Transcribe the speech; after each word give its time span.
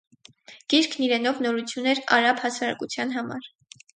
Գիրքն 0.73 1.03
իրենով 1.07 1.43
նորություն 1.47 1.91
էր 1.93 2.01
արաբ 2.19 2.43
հասարակության 2.45 3.15
համար։ 3.19 3.49